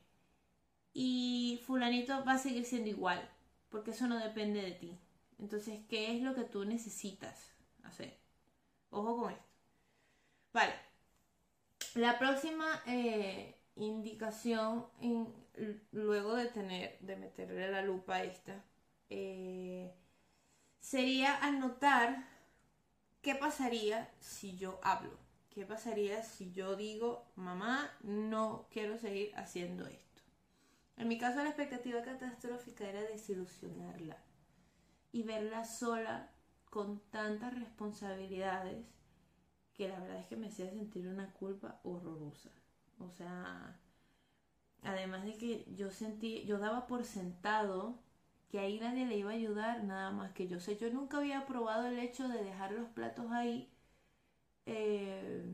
y 0.92 1.62
fulanito 1.66 2.22
va 2.22 2.32
a 2.32 2.38
seguir 2.38 2.66
siendo 2.66 2.90
igual, 2.90 3.26
porque 3.70 3.92
eso 3.92 4.06
no 4.06 4.18
depende 4.18 4.60
de 4.60 4.72
ti. 4.72 4.98
Entonces, 5.38 5.80
¿qué 5.88 6.14
es 6.14 6.22
lo 6.22 6.34
que 6.34 6.44
tú 6.44 6.66
necesitas 6.66 7.50
hacer? 7.82 8.18
Ojo 8.90 9.22
con 9.22 9.32
esto. 9.32 9.44
Vale. 10.52 10.74
La 11.94 12.18
próxima 12.18 12.82
eh, 12.86 13.58
indicación, 13.76 14.84
luego 15.92 16.34
de 16.34 16.48
tener, 16.48 16.98
de 17.00 17.16
meterle 17.16 17.70
la 17.70 17.80
lupa 17.80 18.16
a 18.16 18.24
esta, 18.24 18.62
eh, 19.08 19.94
sería 20.78 21.38
anotar 21.38 22.35
qué 23.26 23.34
pasaría 23.34 24.08
si 24.20 24.56
yo 24.56 24.78
hablo. 24.84 25.18
¿Qué 25.50 25.66
pasaría 25.66 26.22
si 26.22 26.52
yo 26.52 26.76
digo, 26.76 27.26
mamá, 27.34 27.90
no 28.04 28.68
quiero 28.70 28.98
seguir 28.98 29.34
haciendo 29.34 29.84
esto? 29.84 30.22
En 30.96 31.08
mi 31.08 31.18
caso 31.18 31.42
la 31.42 31.48
expectativa 31.48 32.02
catastrófica 32.02 32.88
era 32.88 33.02
desilusionarla 33.02 34.16
y 35.10 35.24
verla 35.24 35.64
sola 35.64 36.30
con 36.70 37.00
tantas 37.10 37.58
responsabilidades 37.58 38.86
que 39.74 39.88
la 39.88 39.98
verdad 39.98 40.20
es 40.20 40.28
que 40.28 40.36
me 40.36 40.46
hacía 40.46 40.70
sentir 40.70 41.08
una 41.08 41.32
culpa 41.32 41.80
horrorosa. 41.82 42.50
O 43.00 43.10
sea, 43.10 43.76
además 44.84 45.24
de 45.24 45.36
que 45.36 45.66
yo 45.74 45.90
sentí, 45.90 46.44
yo 46.44 46.58
daba 46.58 46.86
por 46.86 47.04
sentado 47.04 47.98
que 48.48 48.58
ahí 48.60 48.78
nadie 48.80 49.06
le 49.06 49.16
iba 49.18 49.30
a 49.30 49.34
ayudar, 49.34 49.84
nada 49.84 50.10
más 50.12 50.32
que 50.32 50.48
yo. 50.48 50.60
sé, 50.60 50.76
yo 50.78 50.90
nunca 50.90 51.18
había 51.18 51.46
probado 51.46 51.86
el 51.86 51.98
hecho 51.98 52.28
de 52.28 52.42
dejar 52.44 52.72
los 52.72 52.88
platos 52.90 53.30
ahí, 53.32 53.70
eh, 54.66 55.44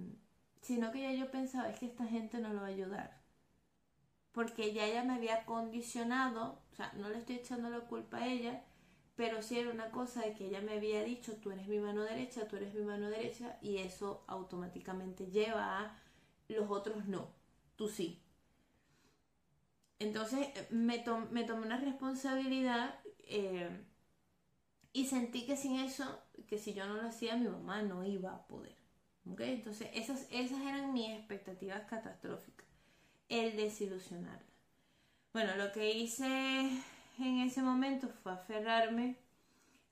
sino 0.63 0.93
que 0.93 1.03
ya 1.03 1.13
yo 1.13 1.31
pensaba, 1.31 1.69
es 1.71 1.79
que 1.79 1.87
esta 1.87 2.07
gente 2.07 2.39
no 2.41 2.53
lo 2.53 2.61
va 2.63 2.67
a 2.69 2.71
ayudar 2.71 3.23
porque 4.33 4.73
ya 4.73 4.87
ella 4.87 5.05
me 5.05 5.15
había 5.15 5.45
condicionado, 5.45 6.59
o 6.73 6.75
sea, 6.75 6.93
no 6.95 7.09
le 7.11 7.19
estoy 7.19 7.37
echando 7.37 7.71
la 7.71 7.81
culpa 7.81 8.19
a 8.19 8.27
ella, 8.27 8.65
pero 9.15 9.43
sí 9.43 9.59
era 9.59 9.71
una 9.71 9.91
cosa 9.91 10.23
de 10.23 10.35
que 10.35 10.47
ella 10.47 10.61
me 10.63 10.73
había 10.75 11.05
dicho, 11.05 11.37
tú 11.37 11.51
eres 11.51 11.69
mi 11.69 11.79
mano 11.79 12.03
derecha, 12.03 12.49
tú 12.49 12.57
eres 12.57 12.75
mi 12.75 12.83
mano 12.83 13.11
derecha, 13.11 13.59
y 13.61 13.79
eso 13.79 14.25
automáticamente 14.27 15.27
lleva 15.31 15.81
a 15.81 15.99
los 16.49 16.71
otros 16.71 17.07
no, 17.07 17.29
tú 17.77 17.89
sí. 17.89 18.23
Entonces 20.03 20.49
me, 20.71 21.05
me 21.31 21.45
tomé 21.45 21.67
una 21.67 21.79
responsabilidad 21.79 22.95
eh, 23.21 23.69
y 24.93 25.07
sentí 25.07 25.47
que 25.47 25.57
sin 25.57 25.81
eso, 25.81 26.05
que 26.49 26.59
si 26.59 26.75
yo 26.75 26.87
no 26.87 26.95
lo 26.95 27.09
hacía, 27.09 27.37
mi 27.37 27.49
mamá 27.49 27.83
no 27.83 28.05
iba 28.05 28.35
a 28.35 28.47
poder. 28.47 28.77
¿okay? 29.31 29.55
Entonces 29.55 29.89
esas, 29.95 30.27
esas 30.31 30.61
eran 30.63 30.93
mis 30.93 31.11
expectativas 31.11 31.83
catastróficas 31.89 32.67
el 33.29 33.57
desilusionarla. 33.57 34.53
Bueno, 35.33 35.57
lo 35.57 35.73
que 35.73 35.93
hice 35.93 36.71
en 37.19 37.39
ese 37.41 37.63
momento 37.63 38.09
fue 38.23 38.33
aferrarme 38.33 39.17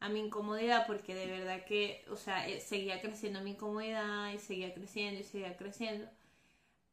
a 0.00 0.08
mi 0.08 0.20
incomodidad 0.20 0.86
porque 0.86 1.14
de 1.14 1.26
verdad 1.26 1.64
que, 1.64 2.04
o 2.10 2.16
sea, 2.16 2.48
eh, 2.48 2.60
seguía 2.60 3.00
creciendo 3.00 3.40
mi 3.42 3.52
incomodidad 3.52 4.32
y 4.32 4.38
seguía 4.38 4.74
creciendo 4.74 5.20
y 5.20 5.24
seguía 5.24 5.56
creciendo. 5.56 6.08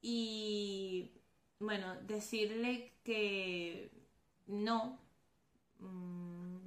Y 0.01 1.16
bueno, 1.59 1.95
decirle 2.01 2.93
que 3.03 3.91
no 4.47 4.99
mm, 5.79 6.57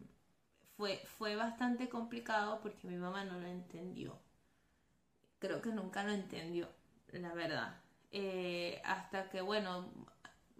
fue, 0.76 1.02
fue 1.18 1.36
bastante 1.36 1.88
complicado 1.88 2.60
porque 2.60 2.88
mi 2.88 2.96
mamá 2.96 3.24
no 3.24 3.38
lo 3.38 3.46
entendió. 3.46 4.18
Creo 5.38 5.62
que 5.62 5.70
nunca 5.70 6.02
lo 6.04 6.12
entendió, 6.12 6.68
la 7.12 7.32
verdad. 7.34 7.80
Eh, 8.12 8.82
hasta 8.84 9.30
que, 9.30 9.40
bueno, 9.40 9.88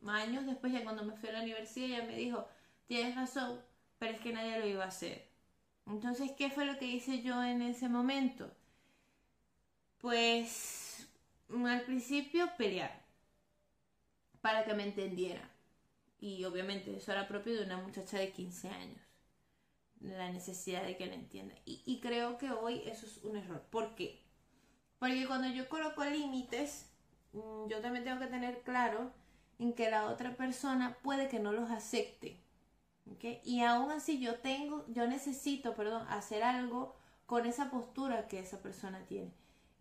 años 0.07 0.47
después, 0.47 0.73
ya 0.73 0.85
cuando 0.85 1.05
me 1.05 1.17
fui 1.17 1.29
a 1.29 1.33
la 1.33 1.43
universidad, 1.43 1.87
ella 1.89 2.07
me 2.07 2.17
dijo, 2.17 2.49
tienes 2.87 3.17
razón, 3.17 3.61
pero 3.99 4.13
es 4.13 4.21
que 4.21 4.33
nadie 4.33 4.59
lo 4.59 4.67
iba 4.67 4.85
a 4.85 4.89
hacer. 4.89 5.29
Entonces, 5.87 6.33
¿qué 6.33 6.51
fue 6.51 6.65
lo 6.65 6.79
que 6.79 6.87
hice 6.87 7.23
yo 7.23 7.43
en 7.43 7.63
ese 7.63 7.89
momento? 7.89 8.51
Pues 9.99 11.09
al 11.51 11.83
principio 11.83 12.49
pelear 12.57 13.10
para 14.41 14.65
que 14.65 14.75
me 14.75 14.85
entendiera. 14.85 15.51
Y 16.19 16.45
obviamente 16.45 16.97
eso 16.97 17.13
era 17.13 17.29
propio 17.29 17.55
de 17.55 17.65
una 17.65 17.79
muchacha 17.79 18.19
de 18.19 18.33
15 18.33 18.69
años. 18.69 19.01
La 20.01 20.31
necesidad 20.31 20.85
de 20.85 20.97
que 20.97 21.07
la 21.07 21.15
entienda. 21.15 21.55
Y, 21.65 22.01
creo 22.01 22.39
que 22.39 22.51
hoy 22.51 22.83
eso 22.87 23.07
es 23.07 23.19
un 23.19 23.37
error. 23.37 23.63
¿Por 23.71 23.95
qué? 23.95 24.23
Porque 24.99 25.27
cuando 25.27 25.49
yo 25.49 25.69
coloco 25.69 26.05
límites, 26.05 26.91
Mm, 27.33 27.69
yo 27.69 27.81
también 27.81 28.05
tengo 28.05 28.19
que 28.21 28.27
tener 28.27 28.63
claro 28.63 29.13
en 29.59 29.73
que 29.75 29.91
la 29.91 30.07
otra 30.07 30.37
persona 30.37 30.97
puede 31.03 31.29
que 31.29 31.39
no 31.39 31.53
los 31.53 31.71
acepte. 31.71 32.41
Y 33.45 33.61
aún 33.63 33.91
así 33.91 34.21
yo 34.21 34.37
tengo, 34.37 34.85
yo 34.89 35.07
necesito, 35.07 35.75
perdón, 35.75 36.07
hacer 36.09 36.43
algo 36.43 36.97
con 37.27 37.45
esa 37.45 37.71
postura 37.71 38.29
que 38.29 38.39
esa 38.39 38.63
persona 38.63 39.05
tiene. 39.07 39.33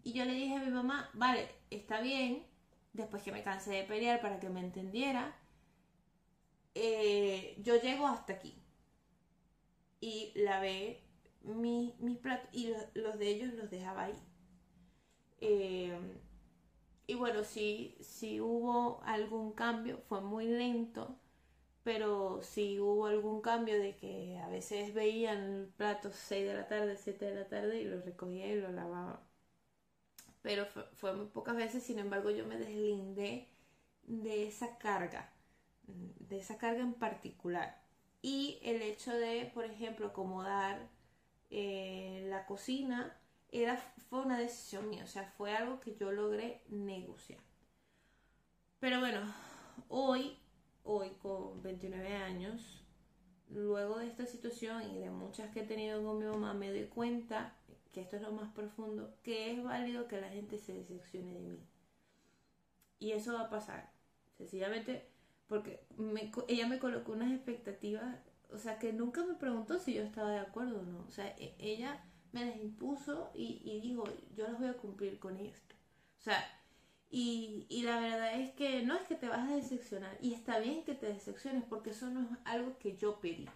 Y 0.03 0.13
yo 0.13 0.25
le 0.25 0.33
dije 0.33 0.55
a 0.55 0.59
mi 0.59 0.71
mamá, 0.71 1.09
vale, 1.13 1.47
está 1.69 2.01
bien, 2.01 2.43
después 2.93 3.23
que 3.23 3.31
me 3.31 3.43
cansé 3.43 3.71
de 3.71 3.83
pelear 3.83 4.21
para 4.21 4.39
que 4.39 4.49
me 4.49 4.59
entendiera, 4.61 5.35
eh, 6.75 7.55
yo 7.61 7.75
llego 7.79 8.07
hasta 8.07 8.33
aquí. 8.33 8.55
Y 10.01 10.33
lavé 10.35 11.01
mi, 11.43 11.95
mis 11.99 12.17
platos 12.17 12.49
y 12.51 12.73
los, 12.95 13.17
de 13.17 13.27
ellos 13.29 13.53
los 13.53 13.69
dejaba 13.69 14.03
ahí. 14.05 14.15
Eh, 15.41 15.97
y 17.07 17.15
bueno, 17.15 17.43
sí, 17.43 17.97
hubo 18.41 19.01
algún 19.03 19.53
cambio, 19.53 19.99
fue 20.07 20.21
muy 20.21 20.45
lento, 20.47 21.19
pero 21.83 22.41
sí 22.43 22.79
hubo 22.79 23.07
algún 23.07 23.41
cambio 23.41 23.79
de 23.79 23.95
que 23.97 24.39
a 24.39 24.49
veces 24.49 24.93
veían 24.93 25.39
el 25.43 25.67
plato 25.69 26.11
6 26.13 26.47
de 26.47 26.53
la 26.55 26.67
tarde, 26.67 26.97
7 26.97 27.25
de 27.25 27.35
la 27.35 27.49
tarde 27.49 27.81
y 27.81 27.85
lo 27.85 28.01
recogía 28.01 28.47
y 28.47 28.61
lo 28.61 28.71
lavaba. 28.71 29.28
Pero 30.41 30.65
fue, 30.93 31.13
muy 31.13 31.27
pocas 31.27 31.55
veces, 31.55 31.83
sin 31.83 31.99
embargo 31.99 32.29
yo 32.29 32.45
me 32.45 32.57
deslindé 32.57 33.49
de 34.03 34.47
esa 34.47 34.77
carga, 34.77 35.33
de 35.87 36.39
esa 36.39 36.57
carga 36.57 36.81
en 36.81 36.93
particular. 36.93 37.81
Y 38.21 38.59
el 38.63 38.81
hecho 38.81 39.13
de, 39.13 39.51
por 39.53 39.65
ejemplo, 39.65 40.07
acomodar 40.07 40.89
eh, 41.49 42.25
la 42.29 42.45
cocina 42.45 43.17
era, 43.51 43.77
fue 44.09 44.21
una 44.21 44.37
decisión 44.37 44.89
mía, 44.89 45.03
o 45.03 45.07
sea, 45.07 45.25
fue 45.37 45.55
algo 45.55 45.79
que 45.79 45.95
yo 45.95 46.11
logré 46.11 46.63
negociar. 46.69 47.39
Pero 48.79 48.99
bueno, 48.99 49.21
hoy, 49.89 50.37
hoy 50.83 51.09
con 51.21 51.61
29 51.61 52.15
años, 52.15 52.85
luego 53.49 53.99
de 53.99 54.07
esta 54.07 54.25
situación 54.25 54.83
y 54.91 54.99
de 54.99 55.09
muchas 55.09 55.51
que 55.51 55.61
he 55.61 55.65
tenido 55.65 56.03
con 56.03 56.19
mi 56.19 56.25
mamá, 56.25 56.53
me 56.53 56.69
doy 56.69 56.85
cuenta 56.85 57.58
que 57.91 58.01
esto 58.01 58.17
es 58.17 58.21
lo 58.21 58.31
más 58.31 58.51
profundo, 58.53 59.15
que 59.23 59.51
es 59.51 59.63
válido 59.63 60.07
que 60.07 60.21
la 60.21 60.29
gente 60.29 60.57
se 60.57 60.73
decepcione 60.73 61.33
de 61.33 61.39
mí. 61.39 61.67
Y 62.99 63.11
eso 63.11 63.33
va 63.33 63.41
a 63.41 63.49
pasar, 63.49 63.91
sencillamente 64.37 65.09
porque 65.49 65.83
ella 66.47 66.67
me 66.67 66.77
colocó 66.77 67.11
unas 67.11 67.33
expectativas, 67.33 68.15
o 68.51 68.57
sea, 68.59 68.77
que 68.77 68.93
nunca 68.93 69.25
me 69.25 69.33
preguntó 69.33 69.79
si 69.79 69.95
yo 69.95 70.03
estaba 70.03 70.31
de 70.31 70.39
acuerdo 70.39 70.79
o 70.79 70.83
no. 70.83 70.99
O 71.07 71.09
sea, 71.09 71.27
e, 71.39 71.55
ella 71.57 72.05
me 72.31 72.45
las 72.45 72.55
impuso 72.57 73.31
y, 73.33 73.61
y 73.65 73.81
dijo, 73.81 74.03
yo 74.35 74.47
las 74.47 74.59
voy 74.59 74.67
a 74.67 74.77
cumplir 74.77 75.19
con 75.19 75.39
esto. 75.39 75.75
O 76.19 76.21
sea, 76.21 76.39
y, 77.09 77.65
y, 77.67 77.81
la 77.81 77.99
verdad 77.99 78.39
es 78.39 78.51
que 78.51 78.83
no 78.83 78.95
es 78.95 79.07
que 79.07 79.15
te 79.15 79.27
vas 79.27 79.49
a 79.49 79.55
decepcionar, 79.55 80.15
y 80.21 80.35
está 80.35 80.59
bien 80.59 80.83
que 80.83 80.93
te 80.93 81.07
decepciones 81.07 81.63
porque 81.67 81.89
eso 81.89 82.11
no 82.11 82.21
es 82.21 82.29
algo 82.45 82.77
que 82.77 82.95
yo 82.95 83.19
pedí. 83.19 83.49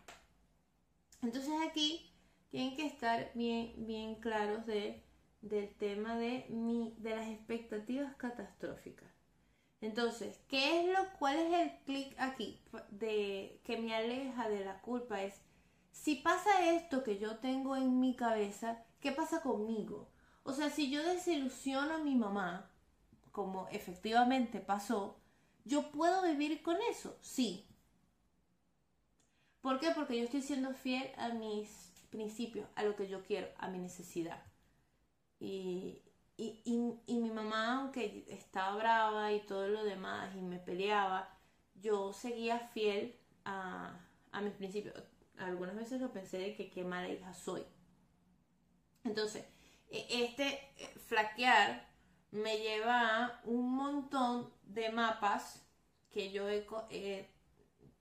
Entonces 1.21 1.53
aquí 1.69 2.11
tienen 2.53 2.75
que 2.75 2.85
estar 2.85 3.31
bien, 3.33 3.73
bien 3.77 4.13
claros 4.13 4.67
de, 4.67 5.01
del 5.41 5.73
tema 5.73 6.15
de, 6.17 6.45
mi, 6.49 6.93
de 6.99 7.15
las 7.15 7.27
expectativas 7.27 8.15
catastróficas. 8.15 9.09
Entonces, 9.81 10.39
¿qué 10.47 10.79
es 10.81 10.93
lo, 10.93 10.99
cuál 11.17 11.37
es 11.37 11.51
el 11.51 11.71
clic 11.83 12.13
aquí 12.19 12.61
de 12.91 13.59
que 13.63 13.77
me 13.77 13.95
aleja 13.95 14.49
de 14.49 14.63
la 14.63 14.79
culpa? 14.81 15.23
Es 15.23 15.41
si 15.91 16.17
pasa 16.17 16.69
esto 16.69 17.03
que 17.03 17.17
yo 17.17 17.37
tengo 17.37 17.75
en 17.75 17.99
mi 17.99 18.15
cabeza, 18.15 18.83
¿qué 18.99 19.11
pasa 19.11 19.41
conmigo? 19.41 20.11
O 20.43 20.53
sea, 20.53 20.69
si 20.69 20.91
yo 20.91 21.01
desilusiono 21.01 21.95
a 21.95 22.03
mi 22.03 22.13
mamá, 22.13 22.69
como 23.31 23.67
efectivamente 23.69 24.59
pasó, 24.59 25.17
¿yo 25.65 25.89
puedo 25.91 26.21
vivir 26.21 26.61
con 26.61 26.77
eso? 26.91 27.17
Sí. 27.19 27.65
¿Por 29.61 29.79
qué? 29.79 29.89
Porque 29.95 30.19
yo 30.19 30.25
estoy 30.25 30.43
siendo 30.43 30.75
fiel 30.75 31.09
a 31.17 31.29
mis 31.29 31.92
principios, 32.15 32.67
a 32.75 32.83
lo 32.83 32.95
que 32.95 33.07
yo 33.07 33.23
quiero, 33.23 33.47
a 33.57 33.67
mi 33.67 33.79
necesidad. 33.79 34.41
Y, 35.39 36.01
y, 36.37 37.17
mi 37.17 37.31
mamá, 37.31 37.79
aunque 37.79 38.25
estaba 38.29 38.77
brava 38.77 39.33
y 39.33 39.41
todo 39.41 39.67
lo 39.67 39.83
demás 39.83 40.35
y 40.35 40.41
me 40.41 40.59
peleaba, 40.59 41.37
yo 41.75 42.13
seguía 42.13 42.59
fiel 42.59 43.15
a, 43.45 43.99
a 44.31 44.41
mis 44.41 44.53
principios. 44.53 44.95
Algunas 45.37 45.75
veces 45.75 45.99
lo 45.99 46.13
pensé 46.13 46.37
de 46.37 46.55
que 46.55 46.69
qué 46.69 46.83
mala 46.83 47.09
hija 47.09 47.33
soy. 47.33 47.63
Entonces, 49.03 49.45
e, 49.89 50.23
este 50.25 50.47
eh, 50.77 50.93
flaquear 51.07 51.87
me 52.31 52.57
lleva 52.57 53.25
a 53.25 53.41
un 53.45 53.75
montón 53.75 54.51
de 54.63 54.91
mapas 54.91 55.63
que 56.09 56.31
yo 56.31 56.47
he, 56.49 57.29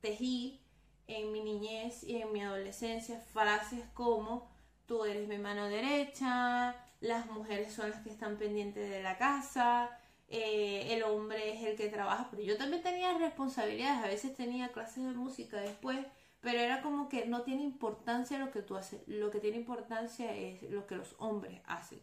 tejí 0.00 0.60
en 1.06 1.32
mi 1.32 1.42
niñez 1.42 2.02
y 2.04 2.16
en 2.16 2.32
mi 2.32 2.42
adolescencia, 2.42 3.20
frases 3.32 3.84
como 3.94 4.50
tú 4.86 5.04
eres 5.04 5.28
mi 5.28 5.38
mano 5.38 5.68
derecha, 5.68 6.76
las 7.00 7.26
mujeres 7.26 7.72
son 7.72 7.90
las 7.90 8.00
que 8.00 8.10
están 8.10 8.36
pendientes 8.36 8.88
de 8.88 9.02
la 9.02 9.18
casa, 9.18 9.98
eh, 10.28 10.94
el 10.94 11.02
hombre 11.02 11.52
es 11.52 11.62
el 11.64 11.76
que 11.76 11.88
trabaja, 11.88 12.28
pero 12.30 12.42
yo 12.42 12.56
también 12.56 12.82
tenía 12.82 13.16
responsabilidades, 13.18 14.04
a 14.04 14.08
veces 14.08 14.34
tenía 14.34 14.72
clases 14.72 15.04
de 15.04 15.10
música 15.12 15.60
después, 15.60 15.98
pero 16.40 16.58
era 16.58 16.82
como 16.82 17.08
que 17.08 17.26
no 17.26 17.42
tiene 17.42 17.62
importancia 17.62 18.38
lo 18.38 18.50
que 18.50 18.62
tú 18.62 18.76
haces, 18.76 19.02
lo 19.06 19.30
que 19.30 19.40
tiene 19.40 19.58
importancia 19.58 20.34
es 20.34 20.62
lo 20.70 20.86
que 20.86 20.96
los 20.96 21.14
hombres 21.18 21.60
hacen. 21.66 22.00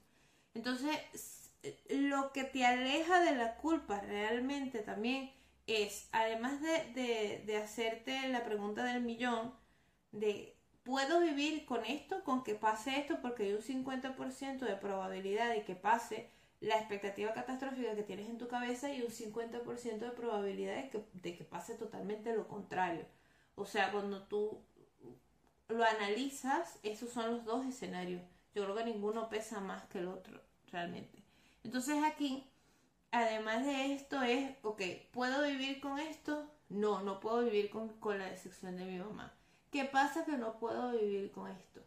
Entonces, 0.54 0.98
lo 1.90 2.32
que 2.32 2.44
te 2.44 2.66
aleja 2.66 3.20
de 3.22 3.36
la 3.36 3.56
culpa 3.56 4.00
realmente 4.02 4.80
también 4.80 5.32
es, 5.70 6.10
además 6.12 6.62
de, 6.62 7.44
de 7.46 7.58
hacerte 7.58 8.28
la 8.30 8.44
pregunta 8.44 8.84
del 8.84 9.02
millón, 9.02 9.54
de 10.12 10.56
¿puedo 10.84 11.20
vivir 11.20 11.66
con 11.66 11.86
esto, 11.86 12.24
con 12.24 12.44
que 12.44 12.56
pase 12.56 13.00
esto? 13.00 13.22
Porque 13.22 13.44
hay 13.44 13.54
un 13.54 13.62
50% 13.62 14.60
de 14.60 14.76
probabilidad 14.76 15.52
de 15.52 15.64
que 15.64 15.76
pase 15.76 16.32
la 16.62 16.78
expectativa 16.78 17.34
catastrófica 17.34 17.96
que 17.96 18.04
tienes 18.04 18.30
en 18.30 18.38
tu 18.38 18.48
cabeza 18.48 18.92
y 18.92 19.02
un 19.02 19.10
50% 19.10 20.00
de 20.00 20.12
probabilidad 20.12 20.76
de 20.76 20.90
que, 20.90 21.06
de 21.14 21.38
que 21.38 21.44
pase 21.44 21.76
totalmente 21.76 22.36
lo 22.36 22.48
contrario. 22.48 23.06
O 23.56 23.66
sea, 23.66 23.92
cuando 23.92 24.24
tú 24.24 24.62
lo 25.68 25.84
analizas, 25.84 26.80
esos 26.84 27.12
son 27.12 27.32
los 27.32 27.46
dos 27.46 27.66
escenarios. 27.66 28.24
Yo 28.56 28.64
creo 28.64 28.76
que 28.76 28.86
ninguno 28.86 29.30
pesa 29.30 29.60
más 29.60 29.86
que 29.86 30.00
el 30.00 30.08
otro, 30.08 30.42
realmente. 30.72 31.24
Entonces 31.64 32.04
aquí, 32.04 32.49
además 33.12 33.66
de 33.66 33.94
esto 33.94 34.22
es, 34.24 34.52
ok, 34.64 34.82
¿puedo 35.12 35.44
vivir 35.44 35.80
con 35.80 36.00
esto? 36.00 36.46
No, 36.70 37.02
no 37.02 37.20
puedo 37.20 37.44
vivir 37.44 37.70
con, 37.70 37.90
con 38.00 38.20
la 38.20 38.26
decepción 38.26 38.78
de 38.78 38.86
mi 38.86 39.00
mamá. 39.00 39.34
¿Qué 39.72 39.86
pasa 39.86 40.26
que 40.26 40.38
no 40.38 40.60
puedo 40.60 40.92
vivir 40.92 41.32
con 41.32 41.50
esto? 41.50 41.82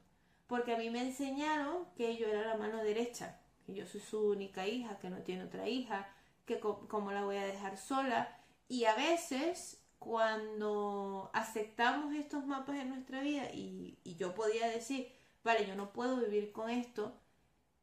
Porque 0.46 0.74
a 0.74 0.78
mí 0.78 0.90
me 0.90 1.02
enseñaron 1.02 1.86
que 1.96 2.16
yo 2.16 2.26
era 2.26 2.46
la 2.46 2.56
mano 2.56 2.82
derecha, 2.82 3.40
que 3.64 3.74
yo 3.74 3.86
soy 3.86 4.00
su 4.00 4.30
única 4.30 4.66
hija, 4.66 4.98
que 4.98 5.10
no 5.10 5.18
tiene 5.18 5.44
otra 5.44 5.68
hija, 5.68 6.08
que 6.46 6.60
cómo 6.60 7.12
la 7.12 7.24
voy 7.24 7.36
a 7.36 7.46
dejar 7.46 7.76
sola. 7.76 8.36
Y 8.68 8.84
a 8.84 8.94
veces 8.94 9.82
cuando 9.98 11.30
aceptamos 11.32 12.14
estos 12.14 12.44
mapas 12.44 12.76
en 12.76 12.88
nuestra 12.88 13.20
vida 13.20 13.44
y, 13.52 13.98
y, 14.02 14.16
yo 14.16 14.34
podía 14.34 14.66
decir, 14.68 15.12
vale, 15.44 15.66
yo 15.66 15.76
no 15.76 15.92
puedo 15.92 16.16
vivir 16.16 16.50
con 16.50 16.70
esto, 16.70 17.14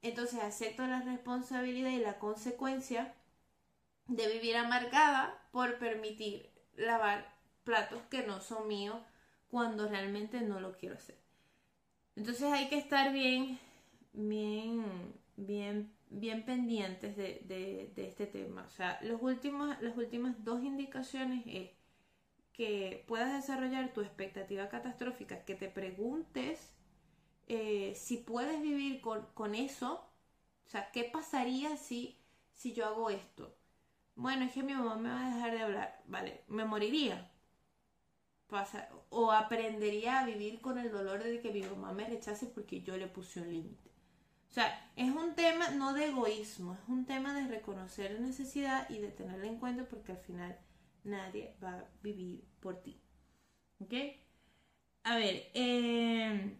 entonces 0.01 0.41
acepto 0.41 0.85
la 0.85 1.01
responsabilidad 1.01 1.91
y 1.91 1.99
la 1.99 2.19
consecuencia 2.19 3.13
de 4.09 4.27
vivir 4.27 4.57
amargada 4.57 5.39
por 5.51 5.77
permitir 5.77 6.49
lavar 6.75 7.33
platos 7.63 8.01
que 8.09 8.25
no 8.25 8.41
son 8.41 8.67
míos 8.67 8.97
cuando 9.49 9.87
realmente 9.87 10.41
no 10.41 10.59
lo 10.59 10.75
quiero 10.75 10.95
hacer. 10.95 11.17
Entonces 12.15 12.51
hay 12.51 12.67
que 12.69 12.77
estar 12.77 13.13
bien, 13.13 13.59
bien, 14.13 15.13
bien, 15.37 15.93
bien 16.09 16.43
pendientes 16.43 17.15
de, 17.15 17.93
este 17.95 18.25
tema. 18.25 18.65
O 18.67 18.69
sea, 18.71 18.99
los 19.03 19.21
últimos, 19.21 19.79
las 19.81 19.95
últimas 19.97 20.43
dos 20.43 20.63
indicaciones 20.63 21.43
es 21.45 21.69
que 22.51 23.05
puedas 23.07 23.31
desarrollar 23.33 23.93
tu 23.93 24.01
expectativa 24.01 24.69
catastrófica, 24.69 25.45
que 25.45 25.55
te 25.55 25.69
preguntes 25.69 26.73
eh, 27.47 27.93
si 27.95 28.17
puedes 28.17 28.61
vivir 28.61 29.01
con, 29.01 29.55
eso. 29.55 30.03
O 30.65 30.69
sea, 30.69 30.91
¿qué 30.91 31.03
pasaría 31.05 31.77
si, 31.77 32.19
si 32.53 32.73
yo 32.73 32.85
hago 32.85 33.09
esto? 33.09 33.58
Bueno, 34.19 34.43
es 34.43 34.51
que 34.51 34.63
mi 34.63 34.73
mamá 34.73 34.97
me 34.97 35.09
va 35.09 35.25
a 35.25 35.33
dejar 35.33 35.51
de 35.53 35.61
hablar. 35.61 36.03
Vale, 36.07 36.43
me 36.49 36.65
moriría 36.65 37.31
o 39.09 39.31
aprendería 39.31 40.19
a 40.19 40.25
vivir 40.25 40.59
con 40.59 40.77
el 40.77 40.91
dolor 40.91 41.23
de 41.23 41.39
que 41.39 41.53
mi 41.53 41.61
mamá 41.61 41.93
me 41.93 42.05
rechace 42.05 42.47
porque 42.47 42.81
yo 42.81 42.97
le 42.97 43.07
puse 43.07 43.39
un 43.39 43.49
límite. 43.49 43.89
O 44.49 44.51
sea, 44.51 44.91
es 44.97 45.09
un 45.09 45.35
tema 45.35 45.69
no 45.69 45.93
de 45.93 46.07
egoísmo, 46.07 46.73
es 46.73 46.89
un 46.89 47.05
tema 47.05 47.33
de 47.33 47.47
reconocer 47.47 48.11
la 48.11 48.19
necesidad 48.19 48.89
y 48.89 48.97
de 48.97 49.07
tenerla 49.07 49.47
en 49.47 49.57
cuenta 49.57 49.85
porque 49.85 50.11
al 50.11 50.17
final 50.17 50.59
nadie 51.05 51.55
va 51.63 51.77
a 51.77 51.85
vivir 52.03 52.43
por 52.59 52.81
ti. 52.81 52.99
¿Ok? 53.79 53.93
A 55.03 55.15
ver, 55.15 55.49
em, 55.53 56.57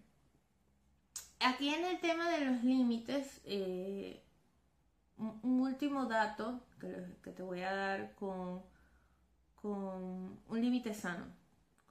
aquí 1.42 1.74
en 1.74 1.84
el 1.84 2.00
tema 2.00 2.30
de 2.30 2.46
los 2.46 2.64
límites, 2.64 3.42
eh, 3.44 4.24
un, 5.18 5.60
último 5.60 6.06
dato 6.06 6.62
que, 6.80 7.32
te 7.32 7.44
voy 7.44 7.62
a 7.62 7.74
dar 7.74 8.16
con, 8.16 8.64
con 9.56 10.40
un 10.48 10.62
límite 10.62 10.94
sano 10.94 11.40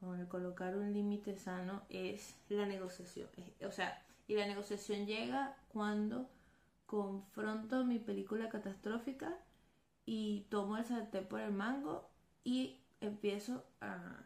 con 0.01 0.20
el 0.20 0.29
colocar 0.29 0.77
un 0.77 0.92
límite 0.92 1.37
sano 1.37 1.83
es 1.88 2.37
la 2.48 2.66
negociación. 2.66 3.29
O 3.66 3.70
sea, 3.72 4.03
y 4.27 4.35
la 4.35 4.46
negociación 4.46 5.07
llega 5.07 5.57
cuando 5.68 6.29
confronto 6.87 7.85
mi 7.85 7.98
película 7.98 8.48
catastrófica 8.48 9.37
y 10.07 10.46
tomo 10.51 10.77
el 10.77 10.85
sartén 10.85 11.27
por 11.27 11.40
el 11.40 11.53
mango 11.53 12.09
y 12.44 12.81
empiezo 13.01 13.64
a, 13.81 14.24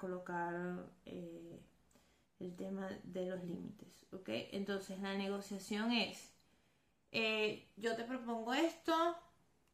colocar 0.00 0.84
eh, 1.04 1.60
el 2.40 2.56
tema 2.56 2.88
de 3.04 3.26
los 3.26 3.42
límites. 3.44 4.06
¿Ok? 4.12 4.28
Entonces 4.52 5.00
la 5.00 5.14
negociación 5.14 5.92
es, 5.92 6.32
eh, 7.12 7.68
yo 7.76 7.96
te 7.96 8.04
propongo 8.04 8.52
esto, 8.52 9.16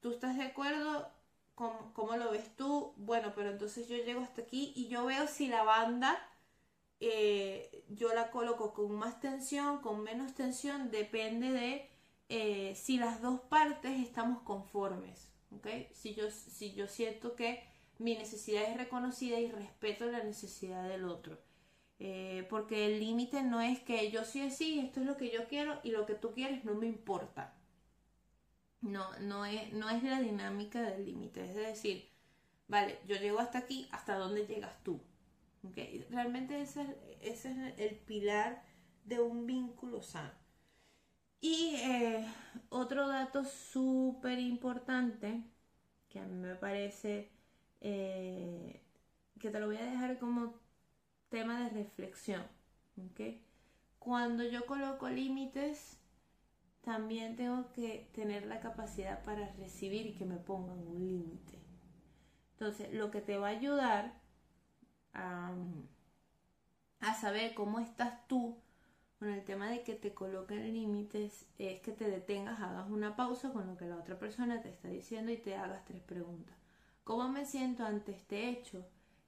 tú 0.02 0.10
estás 0.10 0.36
de 0.36 0.44
acuerdo, 0.44 1.10
¿Cómo, 1.54 2.16
lo 2.16 2.30
ves 2.30 2.56
tú? 2.56 2.94
Bueno, 2.96 3.32
pero 3.36 3.50
entonces 3.50 3.88
yo 3.88 3.96
llego 3.96 4.20
hasta 4.20 4.42
aquí 4.42 4.72
y 4.74 4.88
yo 4.88 5.04
veo 5.04 5.26
si 5.28 5.48
la 5.48 5.62
banda 5.62 6.18
eh, 6.98 7.84
yo 7.88 8.14
la 8.14 8.30
coloco 8.30 8.72
con 8.74 8.92
más 8.92 9.20
tensión, 9.20 9.78
con 9.78 10.02
menos 10.02 10.34
tensión, 10.34 10.90
depende 10.90 11.50
de 11.50 11.90
eh, 12.28 12.74
si 12.74 12.96
las 12.96 13.20
dos 13.20 13.40
partes 13.40 14.00
estamos 14.00 14.42
conformes. 14.42 15.30
¿okay? 15.50 15.88
Si, 15.92 16.14
yo, 16.14 16.30
si 16.30 16.74
yo 16.74 16.88
siento 16.88 17.36
que 17.36 17.62
mi 17.98 18.16
necesidad 18.16 18.64
es 18.64 18.76
reconocida 18.76 19.38
y 19.38 19.50
respeto 19.50 20.06
la 20.06 20.24
necesidad 20.24 20.88
del 20.88 21.04
otro. 21.04 21.38
Eh, 21.98 22.46
porque 22.50 22.86
el 22.86 22.98
límite 22.98 23.42
no 23.42 23.60
es 23.60 23.78
que 23.80 24.10
yo 24.10 24.24
sí 24.24 24.40
así, 24.42 24.80
esto 24.80 25.00
es 25.00 25.06
lo 25.06 25.16
que 25.16 25.30
yo 25.30 25.46
quiero 25.46 25.78
y 25.84 25.90
lo 25.90 26.06
que 26.06 26.14
tú 26.14 26.32
quieres 26.32 26.64
no 26.64 26.74
me 26.74 26.86
importa. 26.86 27.54
No, 28.82 29.16
no 29.20 29.46
es, 29.46 29.72
no 29.72 29.88
es 29.88 30.02
la 30.02 30.20
dinámica 30.20 30.82
del 30.82 31.06
límite, 31.06 31.44
es 31.44 31.54
decir, 31.54 32.08
vale, 32.66 32.98
yo 33.06 33.16
llego 33.16 33.38
hasta 33.38 33.58
aquí, 33.58 33.88
¿hasta 33.92 34.16
dónde 34.16 34.46
llegas 34.46 34.82
tú? 34.82 35.00
¿Okay? 35.62 36.04
Realmente 36.10 36.60
ese, 36.60 36.98
es 37.20 37.44
el 37.44 37.96
pilar 38.06 38.64
de 39.04 39.20
un 39.20 39.46
vínculo 39.46 40.02
sano. 40.02 40.32
Y 41.40 41.76
eh, 41.76 42.26
otro 42.68 43.08
dato 43.08 43.44
súper 43.44 44.38
importante, 44.38 45.42
que 46.08 46.18
a 46.18 46.24
mí 46.24 46.36
me 46.36 46.54
parece 46.56 47.30
eh, 47.80 48.80
que 49.40 49.50
te 49.50 49.60
lo 49.60 49.66
voy 49.66 49.76
a 49.76 49.84
dejar 49.84 50.18
como 50.18 50.54
tema 51.28 51.62
de 51.62 51.70
reflexión. 51.70 52.46
¿okay? 53.10 53.44
Cuando 53.98 54.44
yo 54.44 54.66
coloco 54.66 55.08
límites, 55.08 55.98
también 56.82 57.36
tengo 57.36 57.70
que 57.72 58.10
tener 58.12 58.46
la 58.46 58.60
capacidad 58.60 59.22
para 59.24 59.52
recibir 59.52 60.06
y 60.06 60.14
que 60.14 60.24
me 60.24 60.36
pongan 60.36 60.78
un 60.78 61.06
límite. 61.06 61.58
Entonces, 62.52 62.92
lo 62.92 63.10
que 63.10 63.20
te 63.20 63.38
va 63.38 63.48
a 63.48 63.50
ayudar 63.50 64.12
a, 65.14 65.52
saber 67.20 67.54
cómo 67.54 67.78
estás 67.78 68.26
tú 68.26 68.56
con 69.18 69.28
el 69.28 69.44
tema 69.44 69.70
de 69.70 69.82
que 69.82 69.94
te 69.94 70.12
coloquen 70.12 70.72
límites 70.72 71.46
es 71.58 71.80
que 71.80 71.92
te 71.92 72.10
detengas, 72.10 72.60
hagas 72.60 72.90
una 72.90 73.14
pausa 73.14 73.52
con 73.52 73.66
lo 73.66 73.76
que 73.76 73.86
la 73.86 73.96
otra 73.96 74.18
persona 74.18 74.60
te 74.60 74.68
está 74.68 74.88
diciendo 74.88 75.30
y 75.30 75.36
te 75.36 75.54
hagas 75.54 75.84
tres 75.84 76.02
preguntas. 76.02 76.56
¿Cómo 77.04 77.28
me 77.28 77.44
siento 77.44 77.84
ante 77.84 78.12
este 78.12 78.48
hecho? 78.48 78.84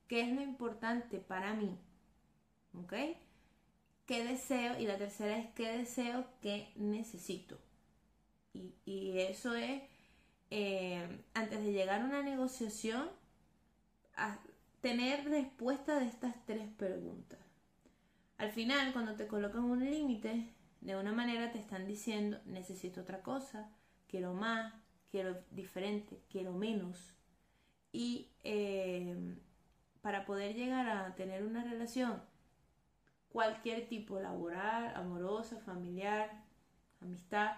¿Qué 0.08 0.22
es 0.22 0.34
lo 0.34 0.42
importante 0.42 1.18
para 1.18 1.54
mí? 1.54 1.78
¿Ok? 2.74 2.94
Qué 4.06 4.24
deseo 4.24 4.78
y 4.78 4.86
la 4.86 4.98
tercera 4.98 5.38
es 5.38 5.50
qué 5.54 5.76
deseo 5.78 6.26
que 6.40 6.72
necesito. 6.76 7.58
Y, 8.52 9.18
eso 9.18 9.54
es, 9.54 9.82
eh, 10.50 11.24
antes 11.34 11.60
de 11.64 11.72
llegar 11.72 12.00
a 12.00 12.04
una 12.04 12.22
negociación, 12.22 13.10
tener 14.80 15.24
respuesta 15.28 15.98
de 15.98 16.06
estas 16.06 16.34
tres 16.46 16.68
preguntas. 16.76 17.38
Al 18.38 18.52
final, 18.52 18.92
cuando 18.92 19.16
te 19.16 19.26
colocan 19.26 19.64
un 19.64 19.84
límite, 19.84 20.54
de 20.80 20.96
una 20.96 21.12
manera 21.12 21.50
te 21.50 21.58
están 21.58 21.86
diciendo, 21.86 22.38
necesito 22.44 23.00
otra 23.00 23.22
cosa, 23.22 23.70
quiero 24.06 24.34
más, 24.34 24.72
quiero 25.10 25.36
diferente, 25.50 26.20
quiero 26.28 26.52
menos. 26.52 27.16
Y 27.90 28.30
eh, 28.42 29.16
para 30.02 30.26
poder 30.26 30.54
llegar 30.54 30.88
a 30.88 31.14
tener 31.14 31.44
una 31.44 31.64
relación, 31.64 32.22
cualquier 33.34 33.88
tipo, 33.88 34.20
laboral, 34.20 34.94
amorosa, 34.94 35.58
familiar, 35.58 36.30
amistad, 37.00 37.56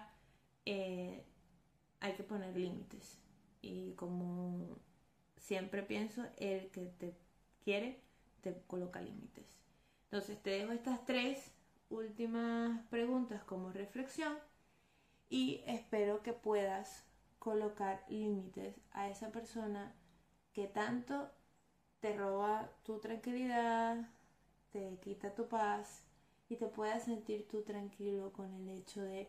eh, 0.65 1.23
hay 1.99 2.13
que 2.13 2.23
poner 2.23 2.57
límites. 2.57 3.19
Y 3.61 3.93
como 3.93 4.75
siempre 5.37 5.83
pienso, 5.83 6.25
el 6.37 6.71
que 6.71 6.87
te 6.87 7.15
quiere, 7.63 8.01
te 8.41 8.59
coloca 8.65 9.01
límites. 9.01 9.45
Entonces 10.05 10.41
te 10.41 10.49
dejo 10.49 10.71
estas 10.71 11.05
tres 11.05 11.51
últimas 11.89 12.81
preguntas 12.87 13.43
como 13.43 13.71
reflexión 13.71 14.35
y 15.29 15.61
espero 15.67 16.23
que 16.23 16.33
puedas 16.33 17.05
colocar 17.37 18.03
límites 18.09 18.81
a 18.93 19.09
esa 19.09 19.31
persona 19.31 19.93
que 20.53 20.65
tanto 20.65 21.29
te 21.99 22.17
roba 22.17 22.71
tu 22.81 22.97
tranquilidad, 22.97 24.09
te 24.77 24.99
quita 24.99 25.33
tu 25.33 25.47
paz 25.47 26.03
y 26.49 26.55
te 26.55 26.67
puedas 26.67 27.03
sentir 27.03 27.47
tú 27.47 27.63
tranquilo 27.63 28.31
con 28.31 28.53
el 28.53 28.69
hecho 28.69 29.01
de 29.01 29.27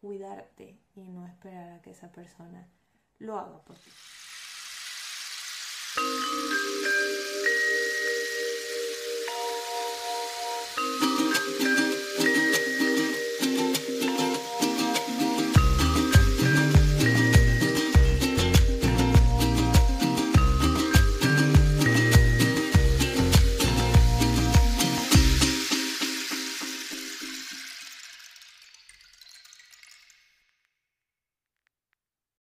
cuidarte 0.00 0.78
y 0.94 1.08
no 1.08 1.26
esperar 1.26 1.70
a 1.70 1.82
que 1.82 1.90
esa 1.90 2.12
persona 2.12 2.68
lo 3.18 3.38
haga 3.38 3.64
por 3.64 3.76
ti. 3.76 3.90